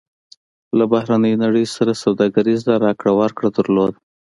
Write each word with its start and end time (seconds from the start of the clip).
له 0.77 0.85
بهرنۍ 0.91 1.33
نړۍ 1.43 1.65
سره 1.75 1.91
سوداګریزه 2.03 2.71
راکړه 2.85 3.11
ورکړه 3.19 3.49
درلوده. 3.57 3.97